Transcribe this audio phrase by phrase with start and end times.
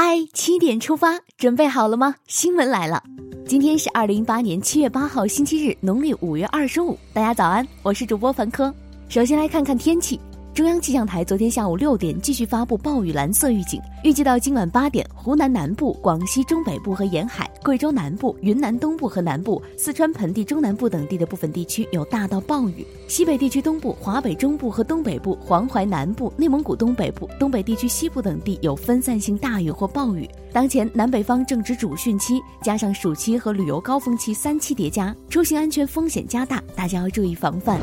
[0.00, 2.14] 嗨，七点出发，准备好了吗？
[2.28, 3.02] 新闻来了，
[3.44, 6.96] 今天是二零一八年七月八号，星期日，农历五月二十五。
[7.12, 8.72] 大家早安，我是主播凡科。
[9.08, 10.20] 首先来看看天气。
[10.58, 30.28] 中央气象台昨天下午六点继续发布暴雨蓝色预警，预计到今晚八点，湖南南部、广西中北部和沿海、贵州南部、云南东部和南部、四川盆地中南部等地的部分地区有大到暴雨；西北地区东部、华北中部和东北部、黄淮南部、内蒙古东北部、东北地区西部等地有分散性大雨或暴雨。
[30.52, 37.78] 当前南北方正值主汛期，加上暑期和旅游高峰期三期叠加，出行安全风险加大，大家要注意防范。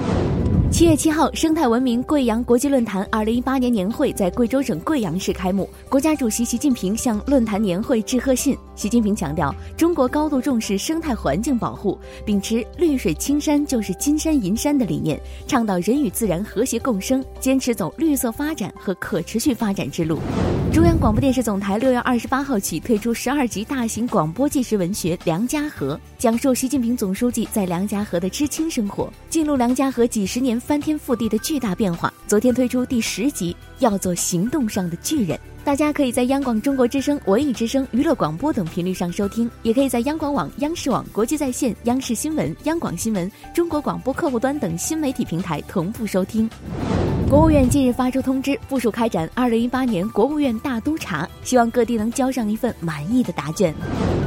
[0.75, 5.69] 七月七号，生态文明贵阳国际论坛二零一八年年会在贵州省贵阳市开幕。
[5.87, 8.57] 国家主席习近平向论坛年会致贺信。
[8.75, 20.19] 习近平强调，中国高度重视生态环境保护，秉持“绿水青山就是金山银山”的理念，倡导人与自然和谐共生，坚持走绿色发展和可持续发展之路。
[20.73, 32.11] 中央广播电视总台六月二十八号起推出十二集大型广播纪实文学《梁家河》，讲述习近平总书记在梁家河的知青生活，记录梁家河几十年翻天覆地的巨大变化。
[32.25, 35.39] 昨天推出第十集，要做行动上的巨人。
[35.63, 46.49] 大家可以在央广中国之声、文艺之声、娱乐广播等频率上收听，也可以在央广网、央视网、国际在线、央视新闻、央广新闻、中国广播客户端等新媒体平台同步收听。
[47.29, 53.73] 国务院近日发出通知，部署开展二零一八年国务院大督查，希望各地能交上一份满意的答卷。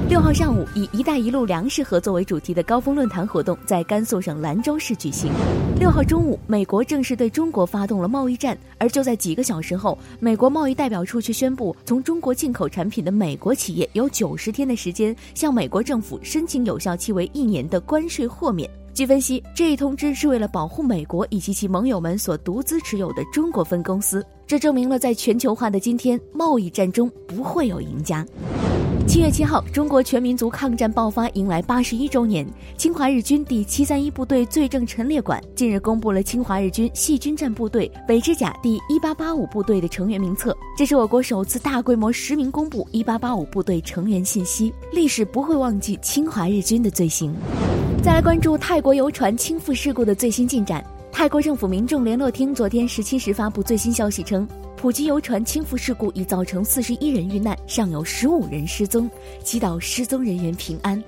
[0.09, 5.31] 六号上午，以“一带一路”粮食合作为主题的高峰论坛活动在甘肃省兰州市举行。
[5.78, 18.69] 六号中午，美国正式对中国发动了贸易战，而就在几个小时后，美国贸易代表处却宣布，从中国进口产品的美国企业有九十天的时间向美国政府申请有效期为一年的关税豁免。
[18.95, 24.25] 据分析，这一通知是为了保护美国以及其盟友们所独资持有的中国分公司。
[24.47, 28.27] 这证明了，在全球化的今天，贸易战中不会有赢家。
[29.09, 32.47] 七月七号，中国全民族抗战爆发迎来八十一周年。
[32.77, 44.71] 侵华日军第七三一部队罪证陈列馆近日公布了侵华日军细菌战部队北之甲第一八八五部队的成员名册，这是我国首次大规模实名公布一八八五部队成员信息。
[44.93, 47.34] 历史不会忘记侵华日军的罪行。
[48.03, 50.84] 再来关注泰国游船倾覆事故的最新进展。
[51.11, 54.47] 泰国政府民众联络厅昨天十七时发布最新消息称。
[54.78, 59.11] 普吉游船倾覆事故已造成四十一人遇难，尚有十五人失踪，
[59.43, 61.03] 祈祷失踪人员平安。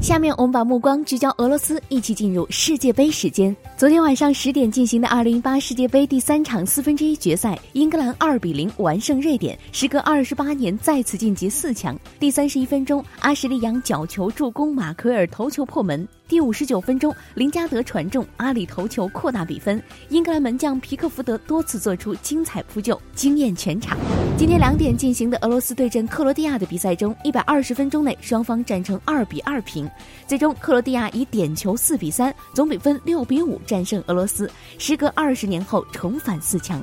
[0.00, 3.54] 下面我们把目光聚焦俄罗斯，一起进入世界杯时间。
[3.76, 11.94] 昨天晚上十点进行的二零一八世界杯第三场四分之一决赛，英格兰二比零完胜瑞典，时隔二十八年再次晋级四强。
[12.18, 16.08] 第三十一分钟，阿什利杨角球助攻，马奎尔头球破门。
[16.32, 19.78] 第五十九分钟，林加德传中，阿里头球扩大比分。
[20.08, 23.98] 英格兰门将皮克福德多次做出精彩扑救，惊艳全场。
[24.38, 29.86] 今天两点进行的俄罗斯对阵克罗地亚的比赛中，一百二十分钟内双方战成二比二平，
[30.26, 36.82] 最终克罗地亚以点球四比三，总比分六比五战胜俄罗斯，时隔二十年后重返四强。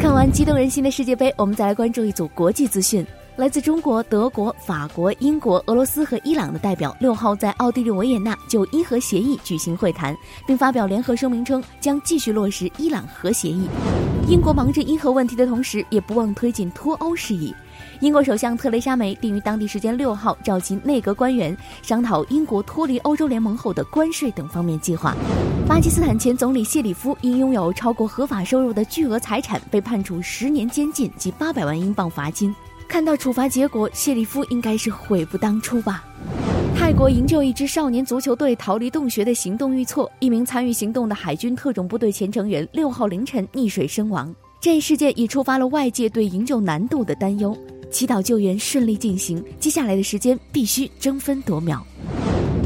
[0.00, 3.06] 看完激动人心的世界杯，我们再来关注一组国际资讯。
[3.38, 10.12] 来自中国、德国、法国、英国、俄罗斯和伊朗的代表六号在奥地利维也纳就伊核协议举行会谈，
[10.44, 13.68] 并发表联合声明称将继续落实伊朗核协议。
[14.26, 17.54] 英国忙着伊核问题的同时，也不忘推进脱欧事宜。
[18.00, 25.14] 英国首相特蕾莎梅定于当地时间六号召集内阁官员，商讨英国脱离欧洲联盟后的关税等方面计划。
[25.64, 32.52] 巴基斯坦前总理谢里夫因拥有超过合法收入的巨额财产，被判处十年监禁及八百万英镑罚金。
[32.88, 36.04] 看到处罚结果，谢里夫应该是悔不当初吧。
[36.74, 44.34] 泰国营救一支少年足球队逃离洞穴的行动遇挫，一名参与行动的海军特种部队前成员六号凌晨溺水身亡。
[44.60, 47.56] 这一事件已触发了外界对营救难度的担忧，
[47.90, 49.44] 祈祷救援顺利进行。
[49.60, 51.86] 接下来的时间必须争分夺秒。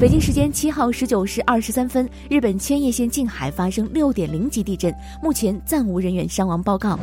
[0.03, 4.93] 北京时间七号十九时二十三分，日本千叶县近海发生六点零级地震，
[5.23, 6.99] 目前暂无人员伤亡报告。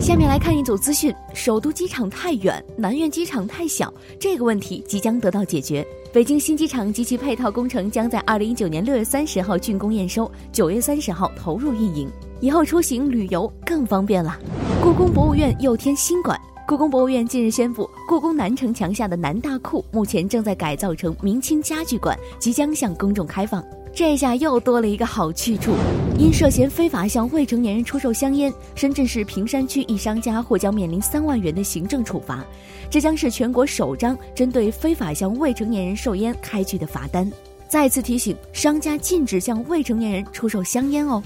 [0.00, 5.84] 下面来看一组资讯：首都机场太远，南苑机场太小，这个问题即将得到解决。
[6.12, 12.08] 北京新机场及其配套工程将在二零一九年六月三十号竣工验收，九月三十号投入运营，
[12.40, 14.38] 以后出行旅游更方便了。
[14.80, 16.40] 故宫博物院又添新馆。
[16.66, 23.62] 故宫博物院近日宣布，故宫南城墙下的南大库目前正在改造成明清家具馆，即将向公众开放。
[23.92, 25.74] 这下又多了一个好去处。
[26.18, 32.42] 因涉嫌非法向未成年人出售香烟，深圳市坪山区一商家或将面临三万元的行政处罚。
[32.88, 37.30] 这将是全国首张针对非法向未成年人售烟开具的罚单。
[37.68, 41.22] 再次提醒商家禁止向未成年人出售香烟哦。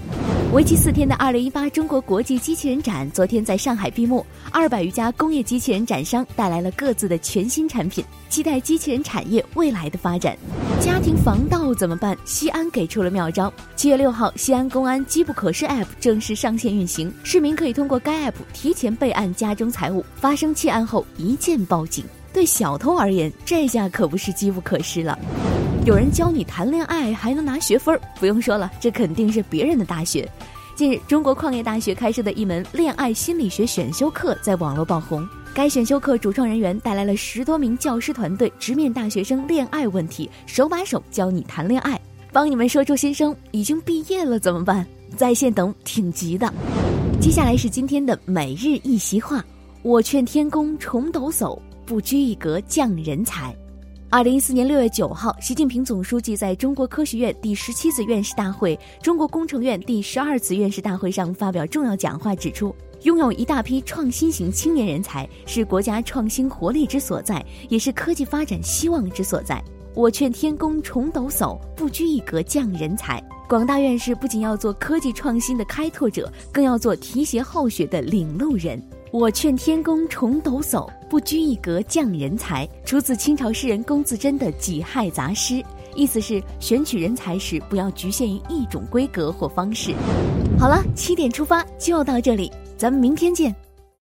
[0.51, 10.35] 为期四天的二零一八中国国际机器人展昨天在上海闭幕，二百余家工业机器人展商带来了各自的全新产品，期待机器人产业未来的发展。
[10.81, 12.17] 家庭防盗怎么办？
[12.25, 13.53] 西安给出了妙招。
[13.75, 22.03] 七月六号，西安公安机不可失 App 正式上线运行，市民可以通过该 App 提前备案家中财物，发生窃案后一键报警。
[22.33, 25.17] 对小偷而言，这下可不是机不可失了。
[25.89, 30.29] 有人教你谈恋爱还能拿学分儿，不用说了，这肯定是别人的大学。
[30.75, 35.27] 近日，中国矿业大学开设的一门恋爱心理学选修课在网络爆红。
[35.51, 41.99] 该选修课主创人员带来了十多名教师团队，直面大学生恋爱问题，手把手教你谈恋爱，
[42.31, 43.35] 帮你们说出心声。
[43.49, 44.85] 已经毕业了怎么办？
[45.17, 46.53] 在线等挺急的。
[47.19, 49.43] 接下来是今天的每日一席话：
[49.81, 53.55] 我劝天公重抖擞，不拘一格降人才。
[54.11, 69.63] 二零一四年六月九号，习近平总书记在中国科学院第十七次院士大会、中国工程院第十二次院士大会上发表重要讲话，指出，拥有一大批创新型青年人才是国家创新活力之所在，也是科技发展希望之所在。
[69.93, 73.23] 我劝天公重抖擞，不拘一格降人才。
[73.47, 78.81] 广大院士不仅要做科技创新的开拓者，更要做提携好学的领路人。
[79.11, 82.67] 我劝天公重抖擞，不拘一格降人才。
[82.85, 85.55] 出自清朝诗人龚自珍的《己亥杂诗》，
[85.95, 89.93] 意思是选取人才时不要局限于一种规格或方式。
[90.57, 93.53] 好了，七点出发就到这里，咱们明天见。